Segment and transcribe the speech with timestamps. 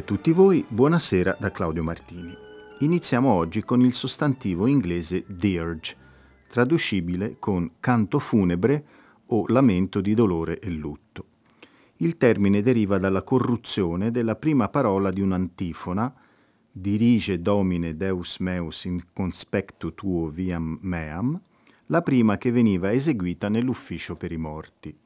[0.00, 2.34] E tutti voi, buonasera da Claudio Martini.
[2.78, 5.94] Iniziamo oggi con il sostantivo inglese dirge,
[6.48, 8.84] traducibile con canto funebre
[9.26, 11.26] o lamento di dolore e lutto.
[11.96, 16.14] Il termine deriva dalla corruzione della prima parola di un'antifona
[16.72, 21.38] dirige domine deus meus in conspectu tuo viam meam,
[21.86, 24.96] la prima che veniva eseguita nell'ufficio per i morti.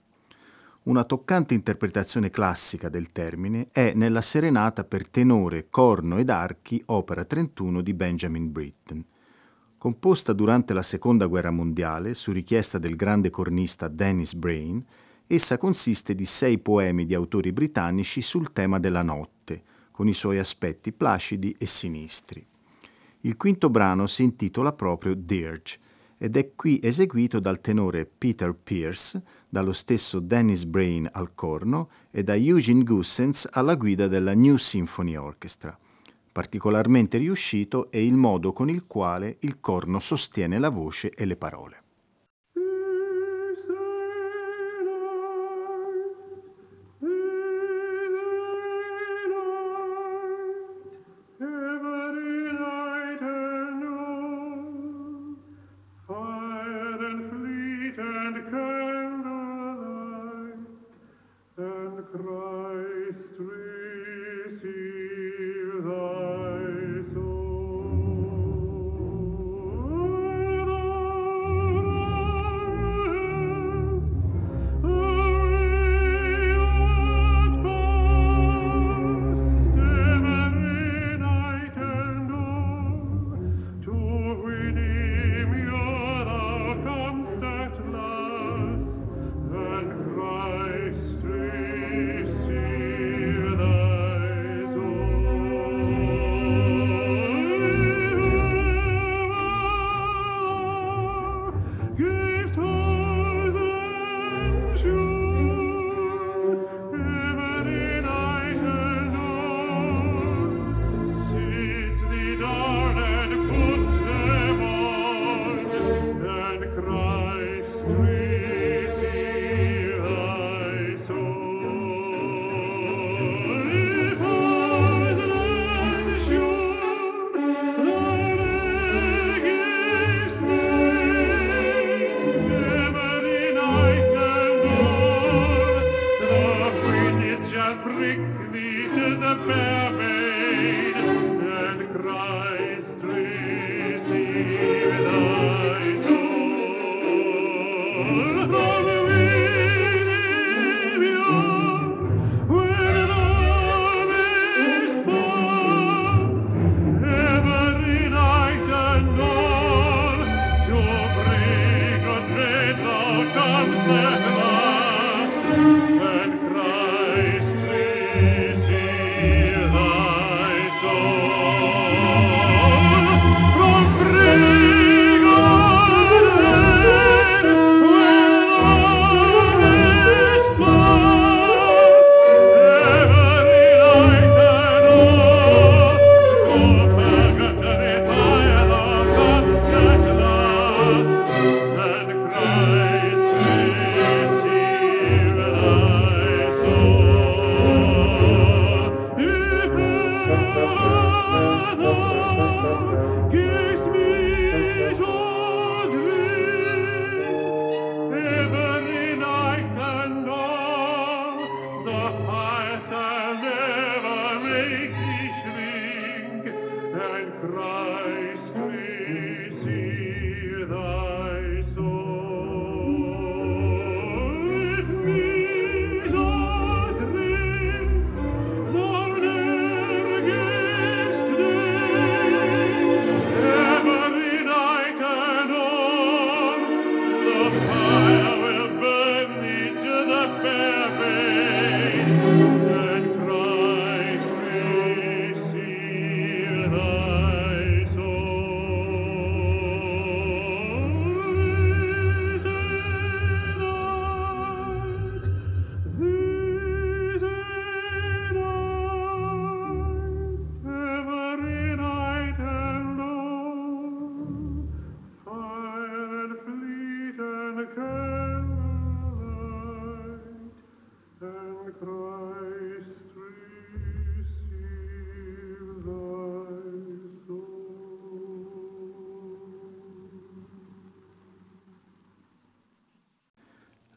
[0.85, 7.25] Una toccante interpretazione classica del termine è nella serenata per tenore, corno ed archi, opera
[7.25, 9.03] 31 di Benjamin Britten.
[9.79, 14.85] Composta durante la Seconda Guerra Mondiale su richiesta del grande cornista Dennis Brain,
[15.27, 20.37] essa consiste di sei poemi di autori britannici sul tema della notte, con i suoi
[20.37, 22.45] aspetti placidi e sinistri.
[23.21, 25.79] Il quinto brano si intitola proprio Dirge
[26.19, 29.21] ed è qui eseguito dal tenore Peter Pierce,
[29.55, 35.15] dallo stesso Dennis Brain al corno e da Eugene Gussens alla guida della New Symphony
[35.15, 35.79] Orchestra.
[36.33, 41.37] Particolarmente riuscito è il modo con il quale il corno sostiene la voce e le
[41.37, 41.84] parole.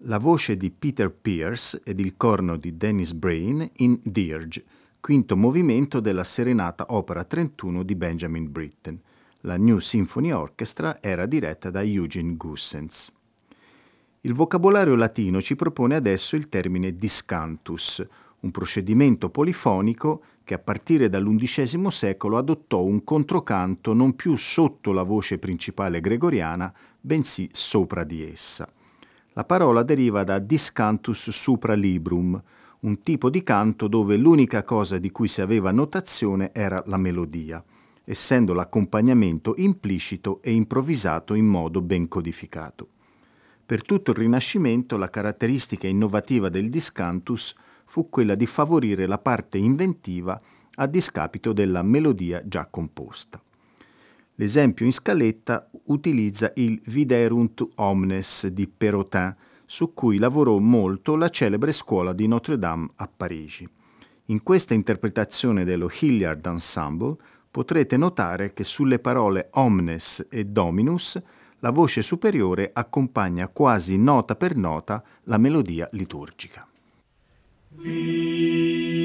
[0.02, 4.64] La voce di Peter Pierce ed il corno di Dennis Brain in Dirge,
[5.00, 9.00] quinto movimento della serenata opera 31 di Benjamin Britten.
[9.42, 13.12] La New Symphony Orchestra era diretta da Eugene Gussens.
[14.22, 18.06] Il vocabolario latino ci propone adesso il termine discantus,
[18.42, 25.04] un procedimento polifonico che a partire dall'undicesimo secolo adottò un controcanto non più sotto la
[25.04, 28.70] voce principale gregoriana, bensì sopra di essa.
[29.38, 32.42] La parola deriva da discantus supra librum,
[32.80, 37.64] un tipo di canto dove l'unica cosa di cui si aveva notazione era la melodia,
[38.04, 42.88] essendo l'accompagnamento implicito e improvvisato in modo ben codificato.
[43.64, 47.54] Per tutto il Rinascimento la caratteristica innovativa del discantus
[47.86, 50.42] fu quella di favorire la parte inventiva
[50.78, 53.40] a discapito della melodia già composta.
[54.40, 59.36] L'esempio in scaletta utilizza il Viderunt Omnes di Perrotin,
[59.66, 63.68] su cui lavorò molto la celebre scuola di Notre Dame a Parigi.
[64.26, 67.16] In questa interpretazione dello Hilliard Ensemble
[67.50, 71.20] potrete notare che sulle parole omnes e dominus
[71.60, 76.68] la voce superiore accompagna quasi nota per nota la melodia liturgica.
[77.76, 78.97] Thank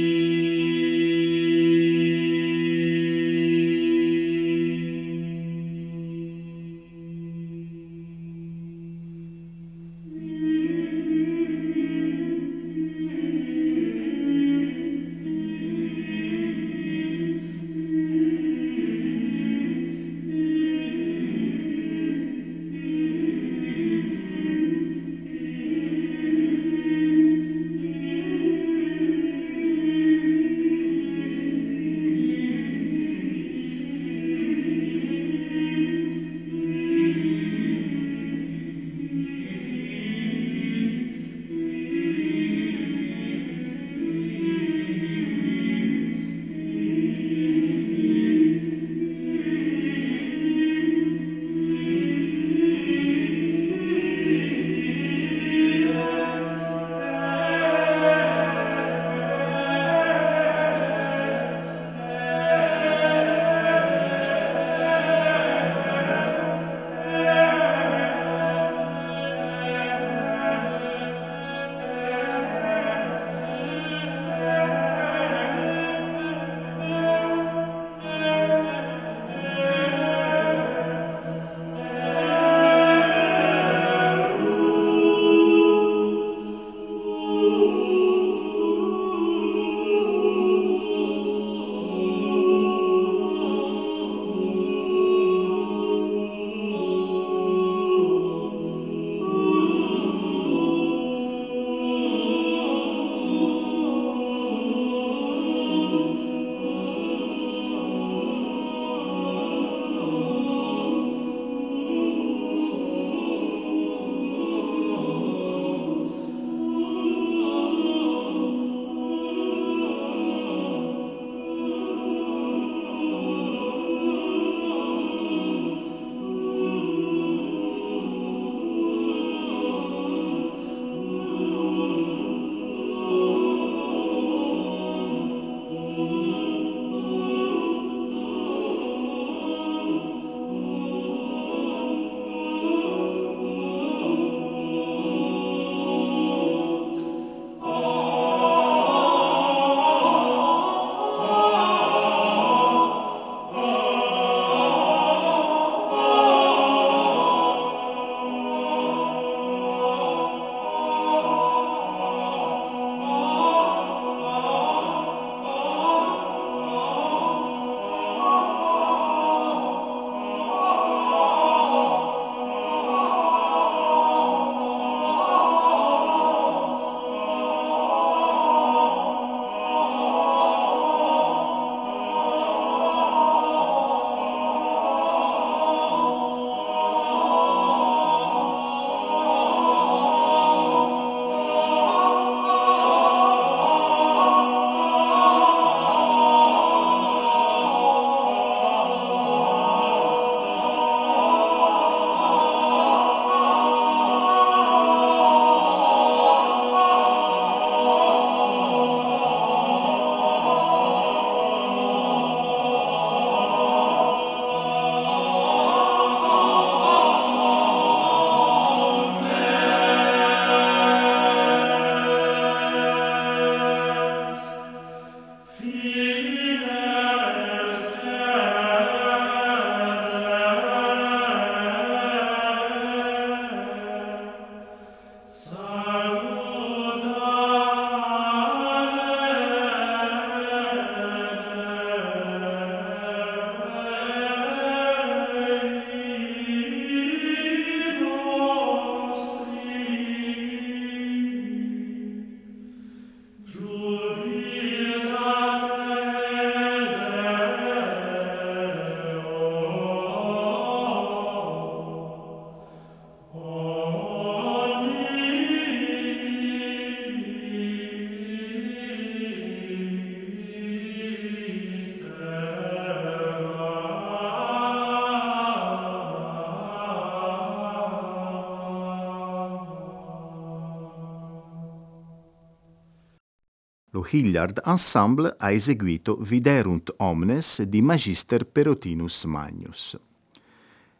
[284.08, 289.98] Hilliard Ensemble ha eseguito Viderunt Omnes di Magister Perotinus Magnus.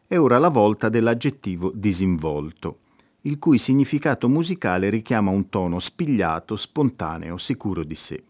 [0.05, 2.77] È ora la volta dell'aggettivo disinvolto,
[3.21, 8.23] il cui significato musicale richiama un tono spigliato, spontaneo, sicuro di sé.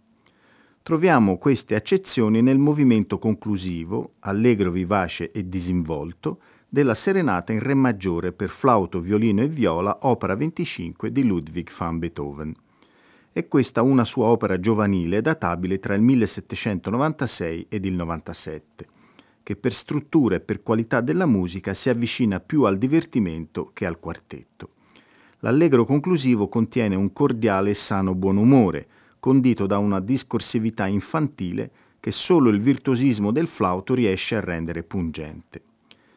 [0.83, 8.31] Troviamo queste accezioni nel movimento conclusivo, allegro, vivace e disinvolto, della serenata in Re maggiore
[8.31, 12.53] per flauto, violino e viola, opera 25 di Ludwig van Beethoven.
[13.35, 18.85] È questa una sua opera giovanile databile tra il 1796 ed il 97,
[19.41, 23.97] che per struttura e per qualità della musica si avvicina più al divertimento che al
[23.97, 24.69] quartetto.
[25.39, 28.85] L'allegro conclusivo contiene un cordiale e sano buon umore,
[29.17, 35.63] condito da una discorsività infantile che solo il virtuosismo del flauto riesce a rendere pungente.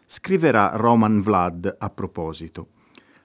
[0.05, 2.75] Scriverà Roman Vlad a proposito.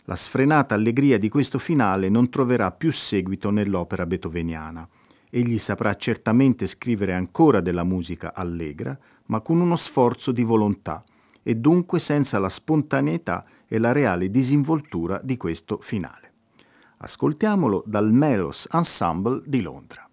[0.06, 4.88] La sfrenata allegria di questo finale non troverà più seguito nell'opera beethoveniana.
[5.30, 11.04] Egli saprà certamente scrivere ancora della musica allegra, ma con uno sforzo di volontà,
[11.44, 16.34] e dunque senza la spontaneità e la reale disinvoltura di questo finale.
[16.98, 20.11] Ascoltiamolo dal Melos Ensemble di Londra.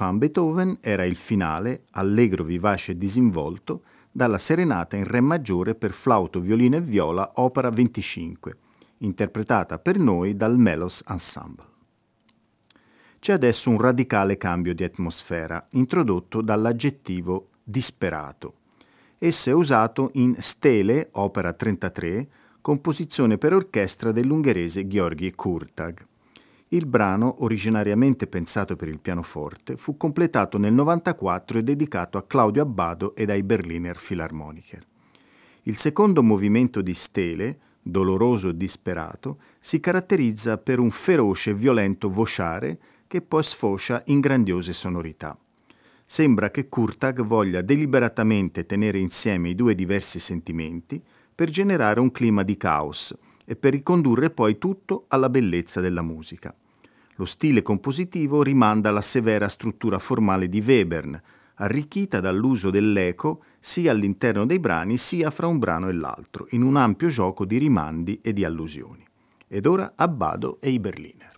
[0.00, 5.92] Van Beethoven era il finale, allegro, vivace e disinvolto, dalla serenata in Re maggiore per
[5.92, 8.56] flauto, violino e viola, opera 25,
[9.00, 11.66] interpretata per noi dal Melos Ensemble.
[13.18, 18.54] C'è adesso un radicale cambio di atmosfera, introdotto dall'aggettivo disperato.
[19.18, 22.26] Esso è usato in Stele, opera 33,
[22.62, 26.08] composizione per orchestra dell'ungherese Gheorghi Kurtag.
[26.72, 32.62] Il brano, originariamente pensato per il pianoforte, fu completato nel 94 e dedicato a Claudio
[32.62, 34.86] Abbado ed ai Berliner Philharmoniker.
[35.62, 42.08] Il secondo movimento di Stele, doloroso e disperato, si caratterizza per un feroce e violento
[42.08, 42.78] vociare
[43.08, 45.36] che poi sfocia in grandiose sonorità.
[46.04, 51.02] Sembra che Kurtag voglia deliberatamente tenere insieme i due diversi sentimenti
[51.34, 53.12] per generare un clima di caos,
[53.50, 56.54] e per ricondurre poi tutto alla bellezza della musica.
[57.20, 61.20] Lo stile compositivo rimanda alla severa struttura formale di Webern,
[61.56, 66.76] arricchita dall'uso dell'eco sia all'interno dei brani sia fra un brano e l'altro, in un
[66.76, 69.06] ampio gioco di rimandi e di allusioni.
[69.46, 71.29] Ed ora Abbado e i Berliner.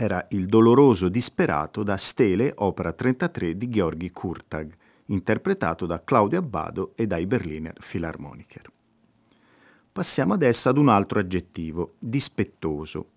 [0.00, 4.72] Era il doloroso disperato da Stele, opera 33 di Gheorghi Kurtag,
[5.06, 8.70] interpretato da Claudio Abbado e dai Berliner Philharmoniker.
[9.90, 13.08] Passiamo adesso ad un altro aggettivo, dispettoso.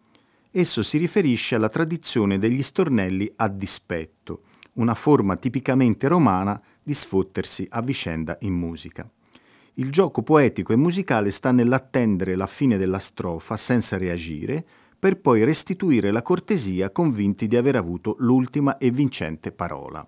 [0.50, 4.46] Esso si riferisce alla tradizione degli stornelli a dispetto,
[4.78, 9.08] una forma tipicamente romana di sfottersi a vicenda in musica.
[9.76, 14.66] Il gioco poetico e musicale sta nell'attendere la fine della strofa senza reagire,
[15.02, 20.08] per poi restituire la cortesia convinti di aver avuto l'ultima e vincente parola.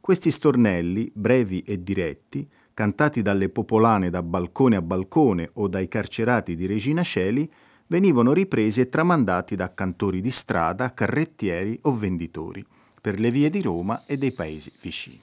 [0.00, 6.56] Questi stornelli, brevi e diretti, cantati dalle popolane da balcone a balcone o dai carcerati
[6.56, 7.48] di Regina Celi,
[7.86, 12.66] venivano ripresi e tramandati da cantori di strada, carrettieri o venditori,
[13.00, 15.22] per le vie di Roma e dei paesi vicini.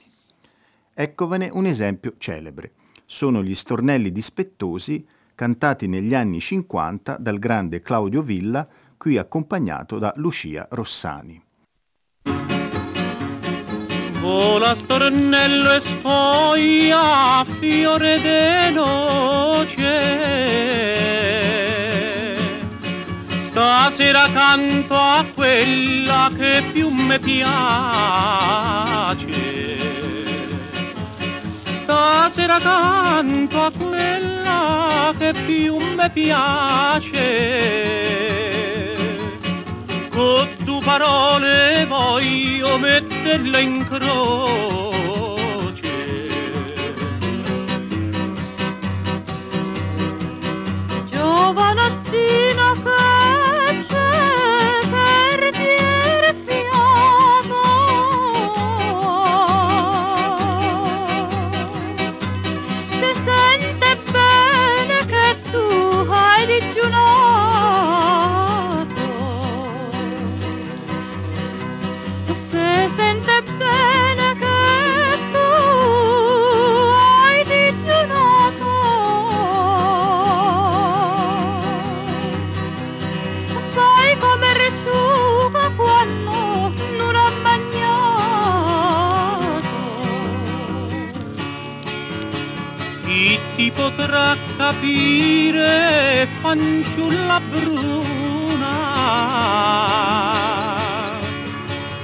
[0.94, 2.72] Eccovene un esempio celebre.
[3.04, 10.12] Sono gli stornelli dispettosi cantati negli anni 50 dal grande Claudio Villa, qui accompagnato da
[10.16, 11.42] Lucia Rossani.
[14.24, 19.92] vola stornello e sfoglia fiore de noce.
[23.50, 27.52] Stasera canto a quella che più mi piace.
[31.82, 37.74] Stasera canto a quella che più mi piace
[40.14, 45.02] con tu parole voglio metterla in croce.
[51.10, 52.03] Giovanottino
[94.64, 98.76] capire, fanciulla bruna?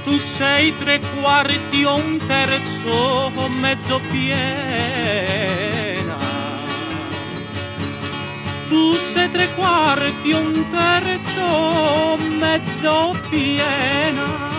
[0.03, 4.29] Tu sei tre quarti o un terzo o mezzo piena.
[8.69, 14.49] Tu sei tre quarti o un terzo o mezzo piena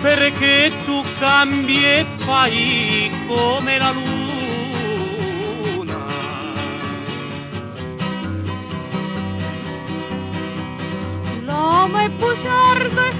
[0.00, 4.19] perché tu cambi e fai come la luna.
[11.80, 13.19] como el pujardo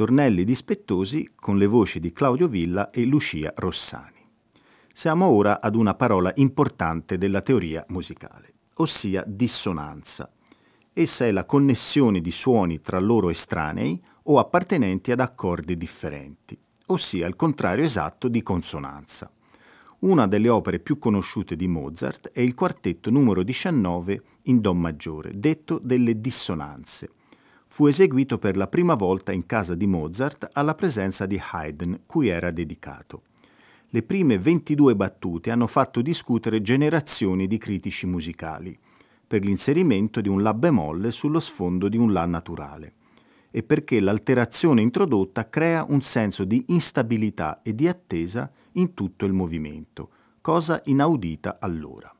[0.00, 4.26] Stornelli dispettosi con le voci di Claudio Villa e Lucia Rossani.
[4.90, 10.32] Siamo ora ad una parola importante della teoria musicale, ossia dissonanza.
[10.94, 17.26] Essa è la connessione di suoni tra loro estranei o appartenenti ad accordi differenti, ossia
[17.26, 19.30] il contrario esatto di consonanza.
[19.98, 25.32] Una delle opere più conosciute di Mozart è il quartetto numero 19 in Do maggiore,
[25.34, 27.10] detto delle dissonanze.
[27.72, 32.26] Fu eseguito per la prima volta in casa di Mozart alla presenza di Haydn, cui
[32.26, 33.22] era dedicato.
[33.90, 38.76] Le prime 22 battute hanno fatto discutere generazioni di critici musicali
[39.24, 42.94] per l'inserimento di un La bemolle sullo sfondo di un La naturale
[43.52, 49.32] e perché l'alterazione introdotta crea un senso di instabilità e di attesa in tutto il
[49.32, 52.12] movimento, cosa inaudita allora.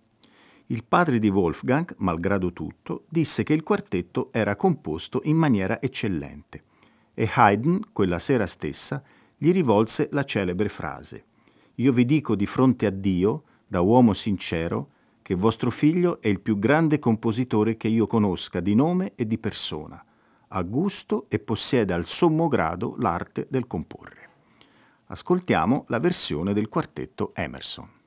[0.71, 6.63] Il padre di Wolfgang, malgrado tutto, disse che il quartetto era composto in maniera eccellente
[7.13, 9.03] e Haydn, quella sera stessa,
[9.37, 11.25] gli rivolse la celebre frase
[11.77, 14.91] Io vi dico di fronte a Dio, da uomo sincero,
[15.23, 19.39] che vostro figlio è il più grande compositore che io conosca di nome e di
[19.39, 20.05] persona,
[20.47, 24.29] ha gusto e possiede al sommo grado l'arte del comporre.
[25.07, 27.99] Ascoltiamo la versione del quartetto Emerson.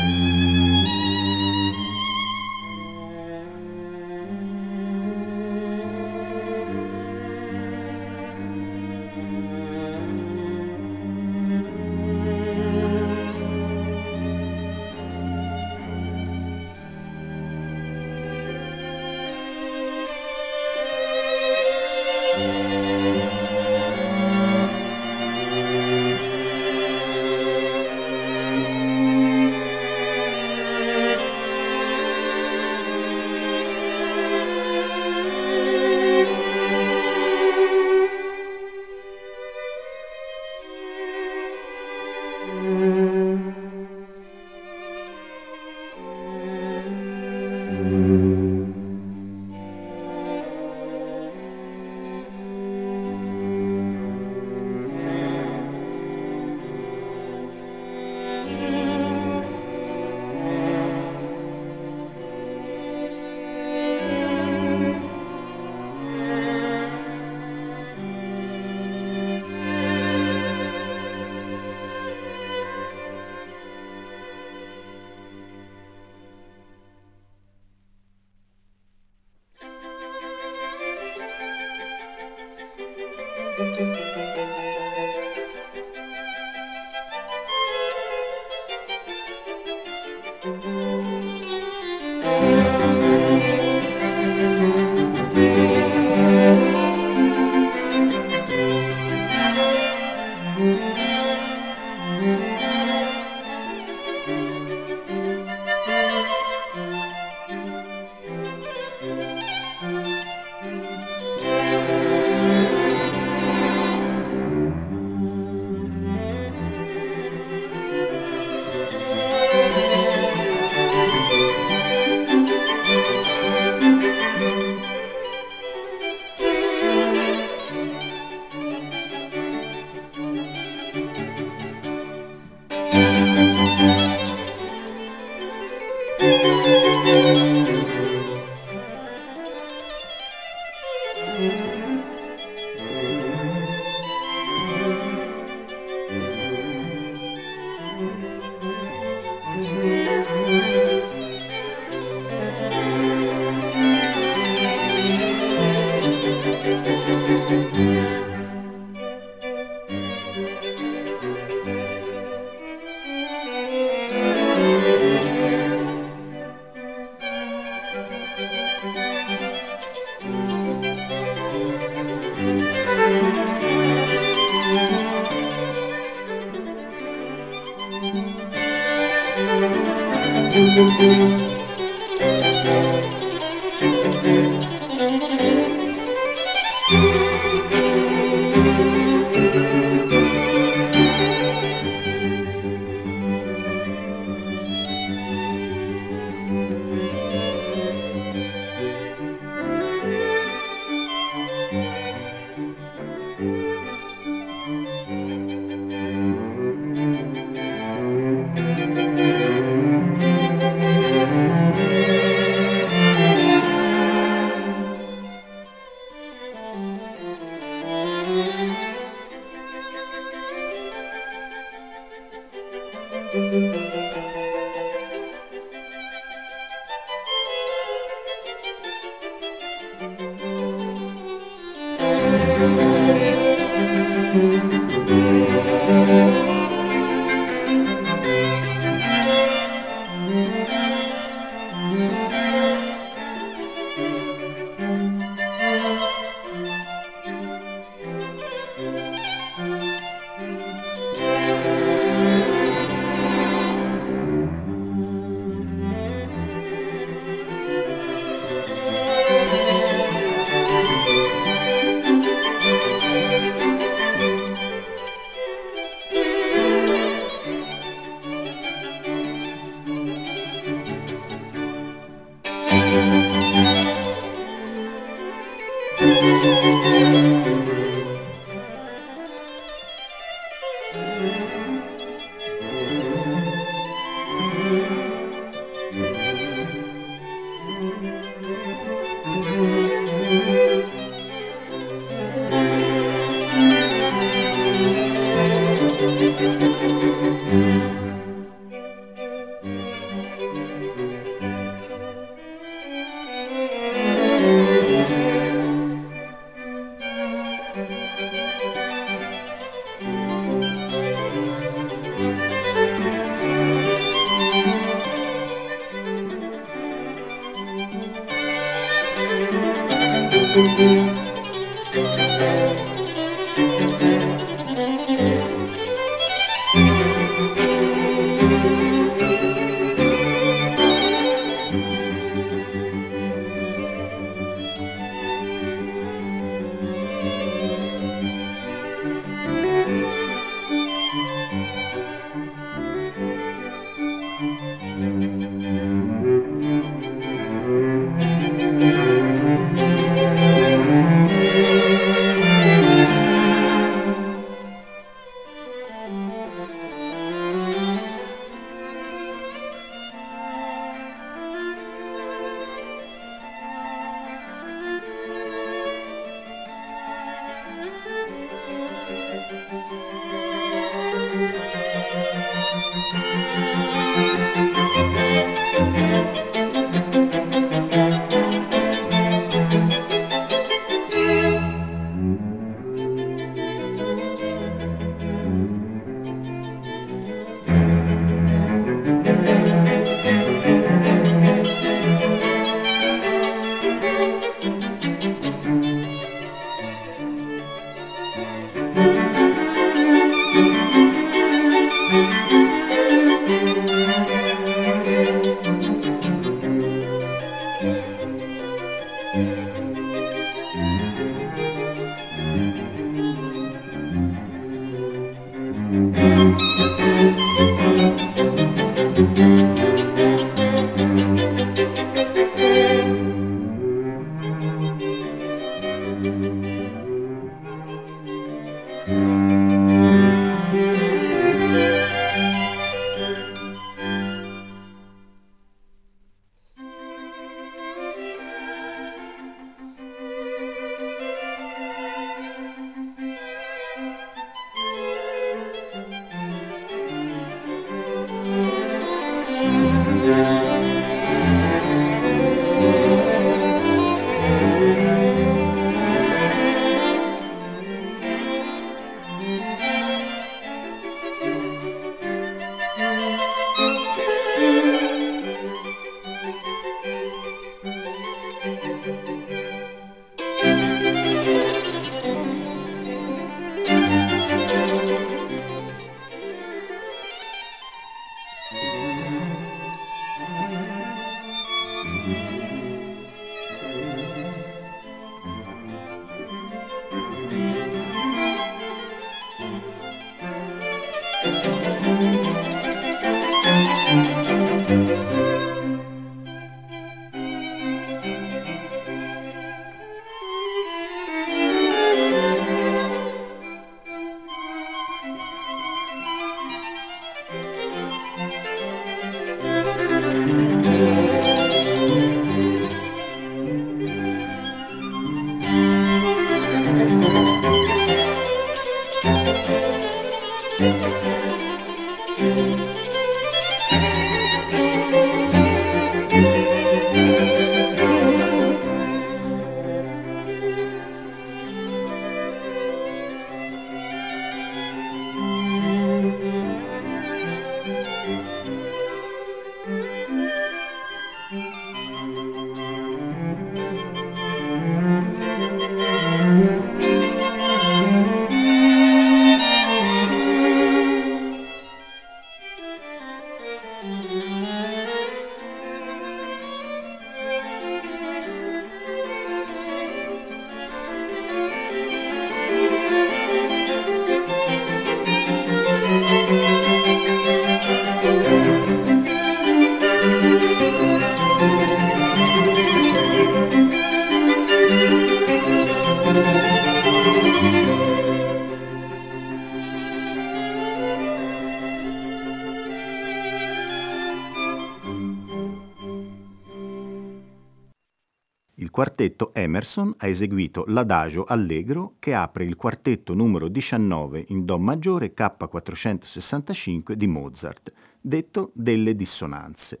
[589.04, 595.34] Quartetto Emerson ha eseguito l'Adagio Allegro che apre il quartetto numero 19 in Do maggiore
[595.36, 600.00] K465 di Mozart, detto delle dissonanze.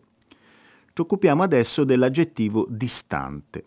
[0.90, 3.66] Ci occupiamo adesso dell'aggettivo distante,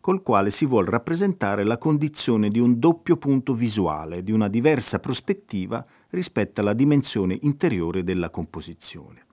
[0.00, 5.00] col quale si vuol rappresentare la condizione di un doppio punto visuale, di una diversa
[5.00, 9.24] prospettiva rispetto alla dimensione interiore della composizione.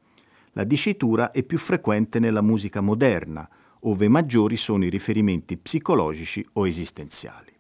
[0.54, 3.47] La dicitura è più frequente nella musica moderna,
[3.84, 7.51] ove maggiori sono i riferimenti psicologici o esistenziali.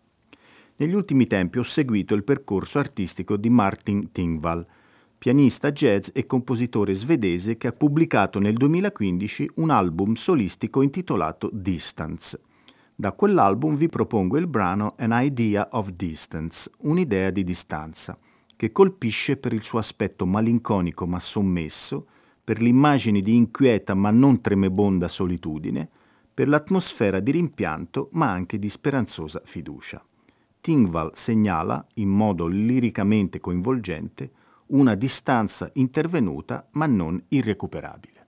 [0.75, 4.65] Negli ultimi tempi ho seguito il percorso artistico di Martin Tingvall,
[5.17, 12.39] pianista jazz e compositore svedese che ha pubblicato nel 2015 un album solistico intitolato Distance.
[12.95, 18.17] Da quell'album vi propongo il brano An Idea of Distance, un'idea di distanza,
[18.55, 22.07] che colpisce per il suo aspetto malinconico ma sommesso,
[22.43, 25.89] per l'immagine di inquieta ma non tremebonda solitudine,
[26.33, 30.03] per l'atmosfera di rimpianto ma anche di speranzosa fiducia.
[30.59, 34.31] Tingval segnala, in modo liricamente coinvolgente,
[34.67, 38.27] una distanza intervenuta ma non irrecuperabile.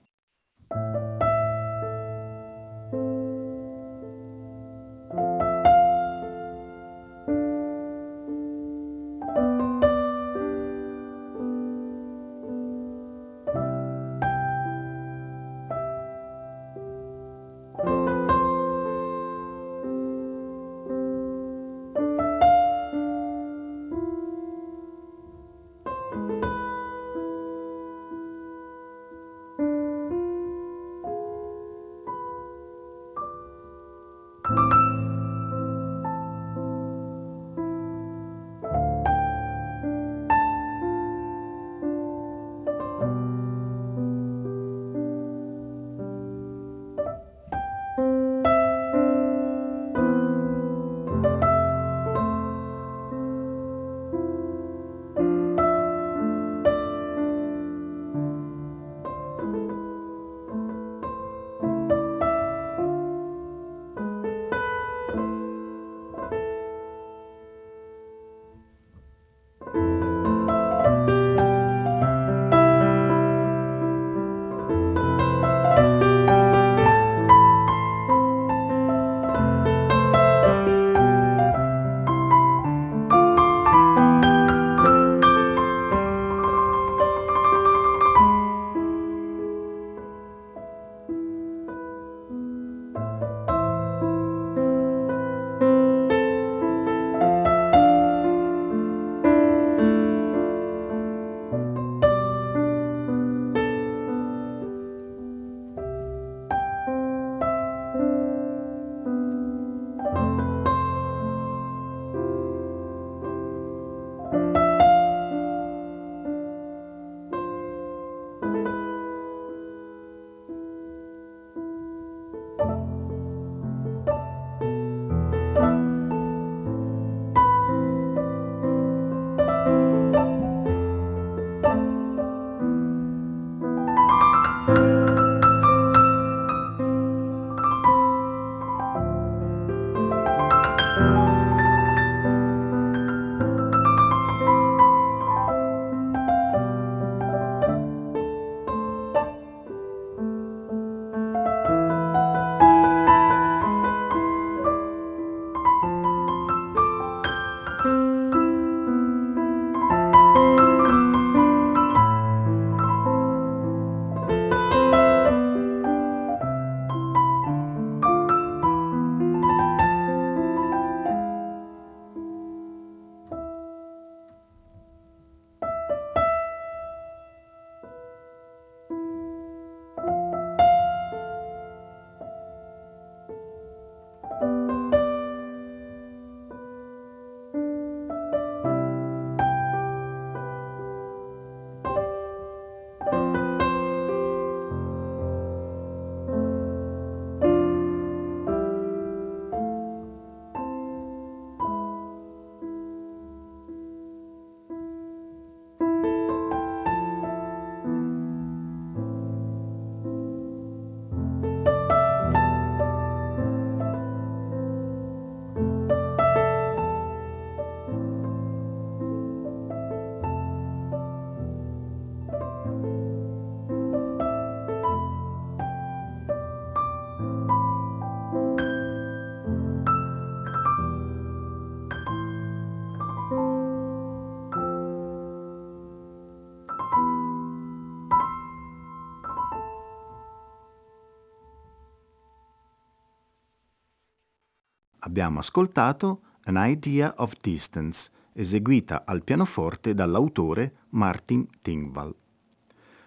[245.16, 252.14] Abbiamo ascoltato An Idea of Distance, eseguita al pianoforte dall'autore Martin Tingval.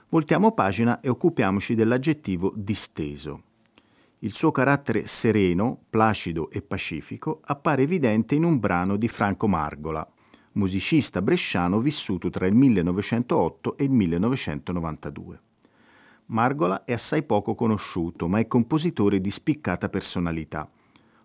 [0.09, 3.43] Voltiamo pagina e occupiamoci dell'aggettivo disteso.
[4.21, 10.11] Il suo carattere sereno, placido e pacifico appare evidente in un brano di Franco Margola,
[10.53, 15.41] musicista bresciano vissuto tra il 1908 e il 1992.
[16.25, 20.67] Margola è assai poco conosciuto, ma è compositore di spiccata personalità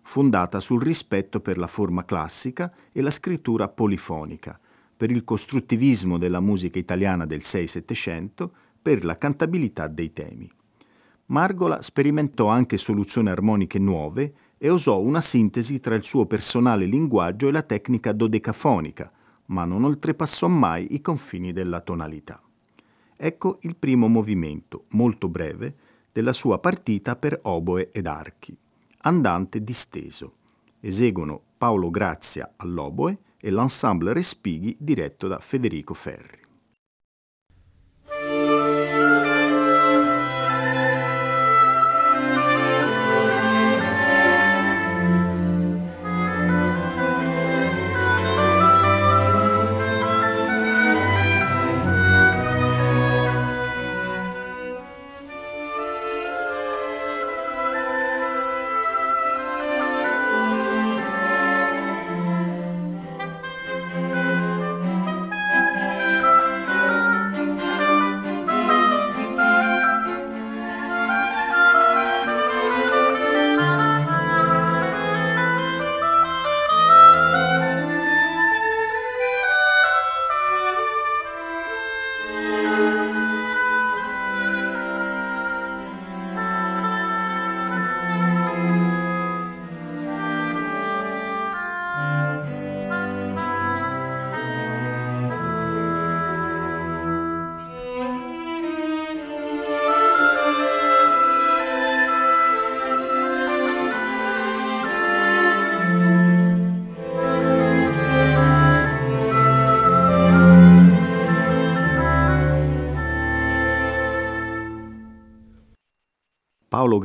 [0.07, 4.57] fondata sul rispetto per la forma classica e la scrittura polifonica,
[4.95, 8.49] per il costruttivismo della musica italiana del 6-700,
[8.81, 10.49] per la cantabilità dei temi.
[11.27, 17.47] Margola sperimentò anche soluzioni armoniche nuove e osò una sintesi tra il suo personale linguaggio
[17.47, 19.11] e la tecnica dodecafonica,
[19.47, 22.41] ma non oltrepassò mai i confini della tonalità.
[23.17, 25.75] Ecco il primo movimento, molto breve,
[26.11, 28.55] della sua partita per oboe ed archi,
[29.05, 30.33] andante disteso.
[30.79, 36.44] Eseguono Paolo Grazia all'oboe e l'ensemble Respighi diretto da Federico Ferri.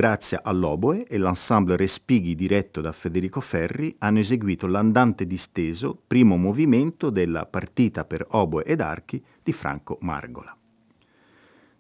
[0.01, 7.11] Grazia all'oboe e l'ensemble Respighi diretto da Federico Ferri hanno eseguito l'andante disteso, primo movimento
[7.11, 10.57] della partita per oboe ed archi di Franco Margola.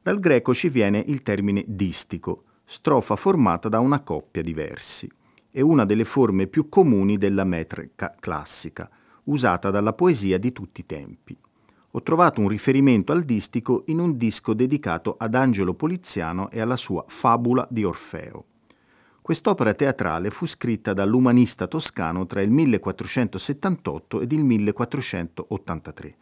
[0.02, 5.10] Dal greco ci viene il termine distico, strofa formata da una coppia di versi.
[5.50, 8.90] È una delle forme più comuni della metrica classica,
[9.24, 11.38] usata dalla poesia di tutti i tempi
[11.92, 16.76] ho trovato un riferimento al distico in un disco dedicato ad Angelo Poliziano e alla
[16.76, 18.44] sua Fabula di Orfeo.
[19.20, 26.16] Quest'opera teatrale fu scritta dall'umanista toscano tra il 1478 ed il 1483,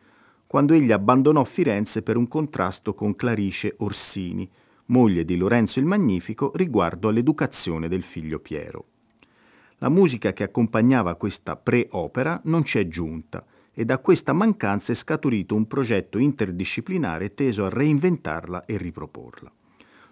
[0.47, 4.49] quando egli abbandonò Firenze per un contrasto con Clarice Orsini,
[4.87, 8.87] moglie di Lorenzo il Magnifico, riguardo all'educazione del figlio Piero.
[9.79, 13.45] La musica che accompagnava questa pre-opera non ci è giunta,
[13.79, 19.53] e da questa mancanza è scaturito un progetto interdisciplinare teso a reinventarla e riproporla.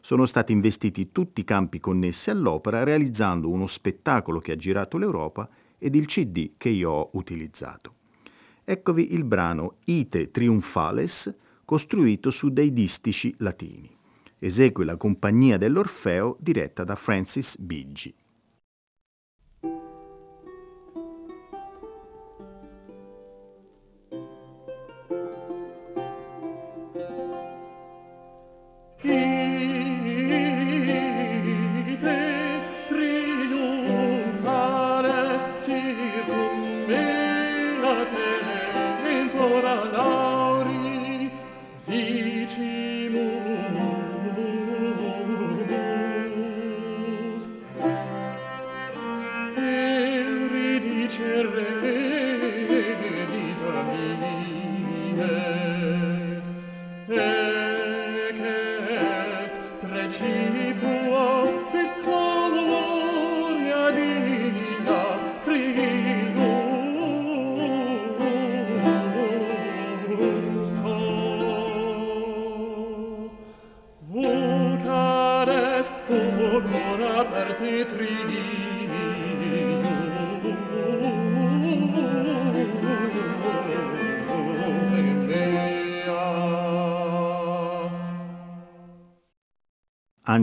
[0.01, 5.49] Sono stati investiti tutti i campi connessi all'opera realizzando uno spettacolo che ha girato l'Europa
[5.79, 7.95] ed il CD che io ho utilizzato.
[8.63, 13.91] Eccovi il brano Ite Triumphales costruito su dei distici latini.
[14.39, 18.15] Esegue la compagnia dell'Orfeo diretta da Francis Biggi.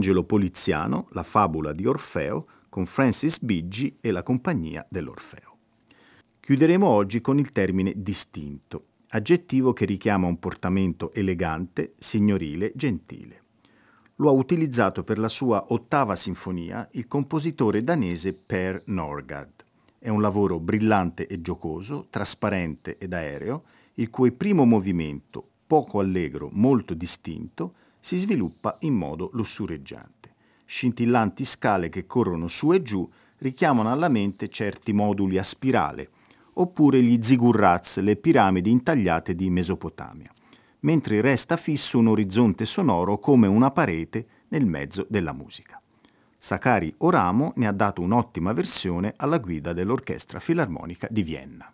[0.04, 5.56] Angelo Poliziano, La fabula di Orfeo, con Francis Biggi e la compagnia dell'Orfeo.
[6.40, 13.42] Chiuderemo oggi con il termine distinto, aggettivo che richiama un portamento elegante, signorile, gentile.
[14.16, 19.64] Lo ha utilizzato per la sua ottava sinfonia il compositore danese Per Norgard.
[19.98, 23.62] È un lavoro brillante e giocoso, trasparente ed aereo,
[23.94, 27.72] il cui primo movimento, poco allegro, molto distinto,
[28.04, 30.34] si sviluppa in modo lussureggiante.
[30.66, 36.10] Scintillanti scale che corrono su e giù richiamano alla mente certi moduli a spirale,
[36.52, 40.30] oppure gli zigurraz, le piramidi intagliate di Mesopotamia,
[40.80, 45.80] mentre resta fisso un orizzonte sonoro come una parete nel mezzo della musica.
[46.36, 51.73] Sakari Oramo ne ha dato un'ottima versione alla guida dell'Orchestra Filarmonica di Vienna.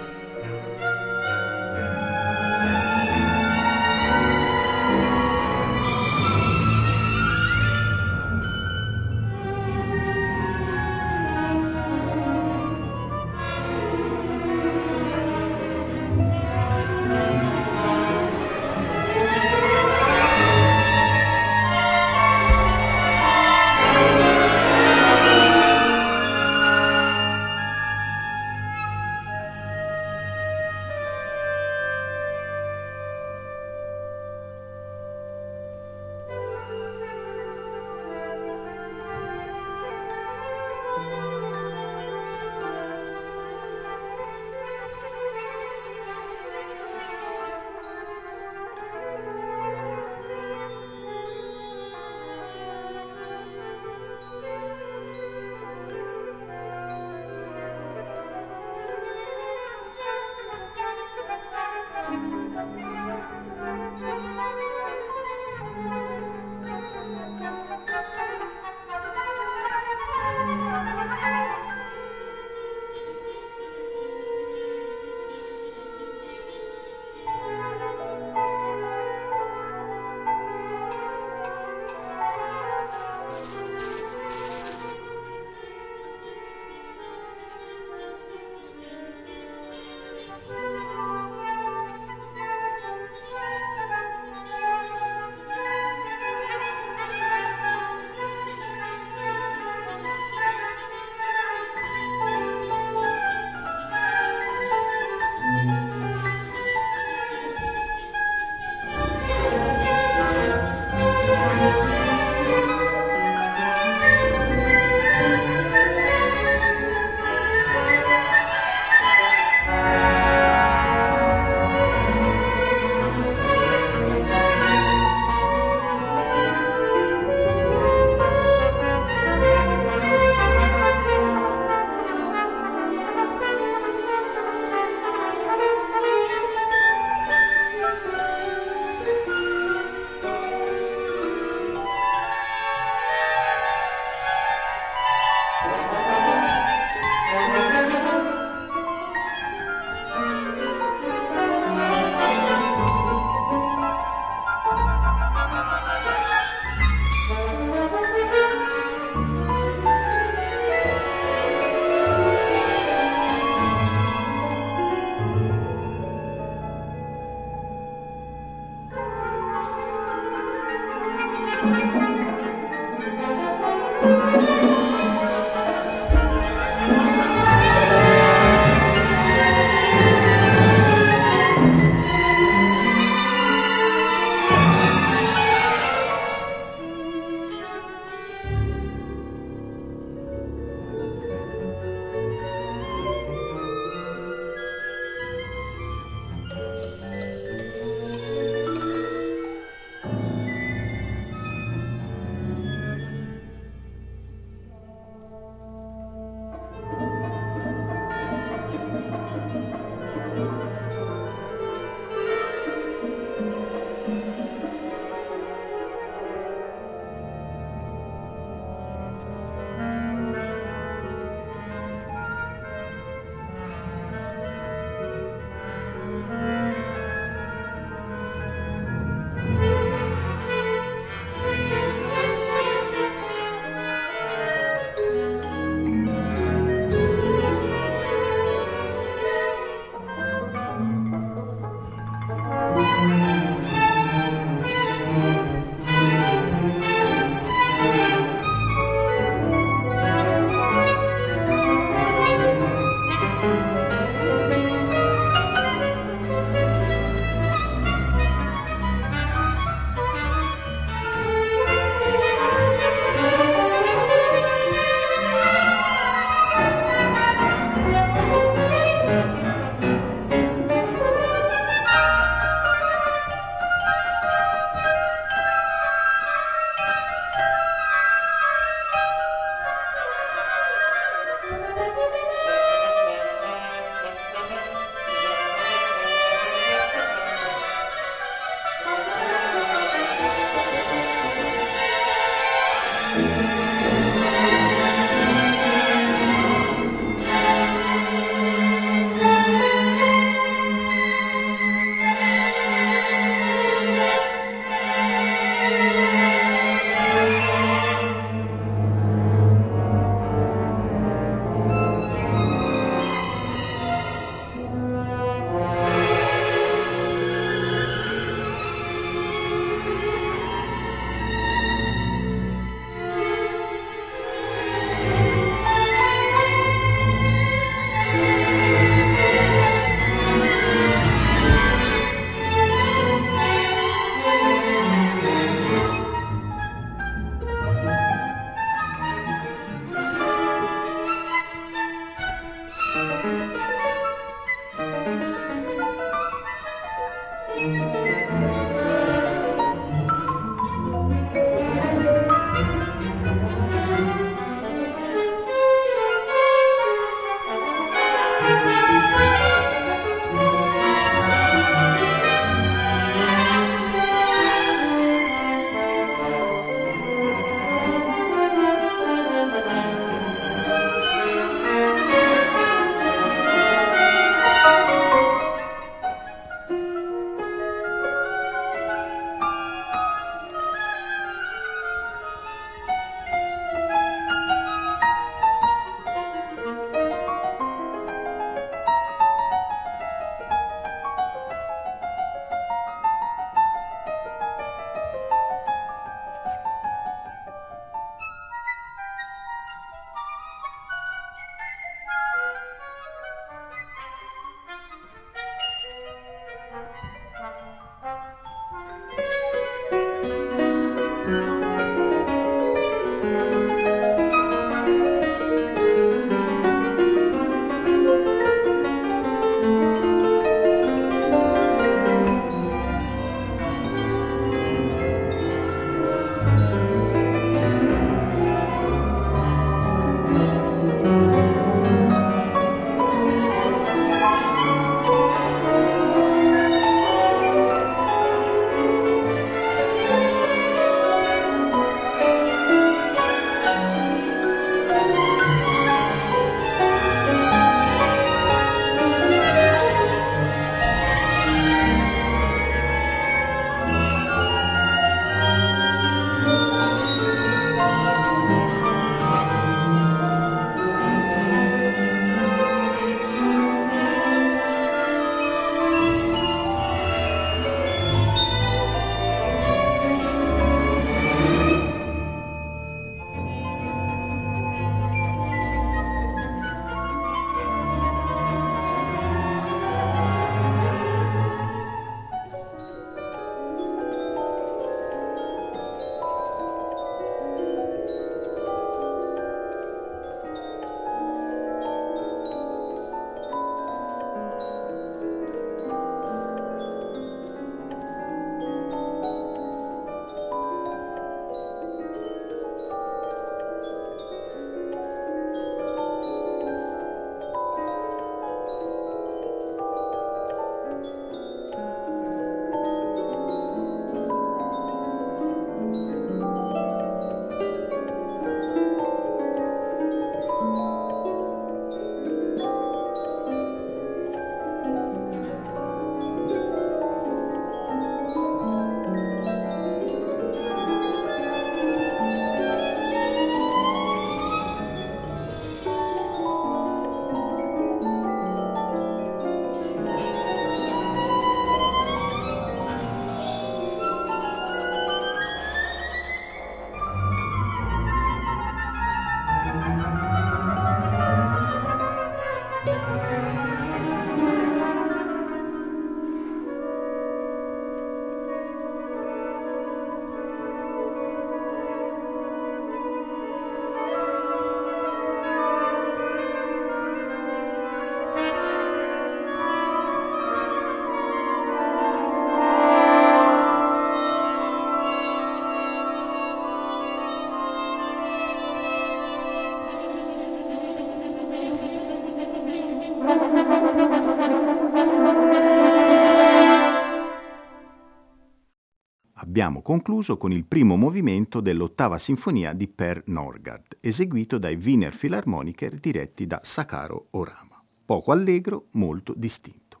[589.52, 595.96] Abbiamo concluso con il primo movimento dell'ottava sinfonia di Per Norgard, eseguito dai Wiener Philharmoniker
[595.96, 597.84] diretti da Sakaro Orama.
[598.06, 600.00] Poco allegro, molto distinto.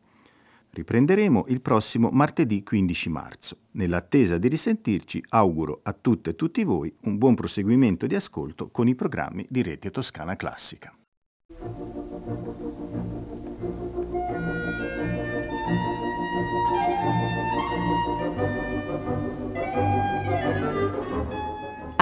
[0.70, 3.56] Riprenderemo il prossimo martedì 15 marzo.
[3.72, 8.88] Nell'attesa di risentirci, auguro a tutte e tutti voi un buon proseguimento di ascolto con
[8.88, 10.96] i programmi di Rete Toscana Classica.